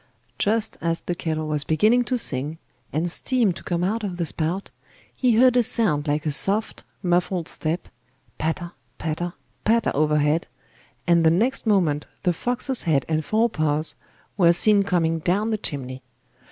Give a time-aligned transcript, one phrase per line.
[0.39, 2.57] Just as the kettle was beginning to sing,
[2.91, 4.71] and steam to come out of the spout,
[5.13, 7.87] he heard a sound like a soft, muffled step,
[8.39, 9.33] patter, patter,
[9.63, 10.47] patter overhead,
[11.05, 13.93] and the next moment the fox's head and fore paws
[14.37, 16.01] were seen coming down the chimney.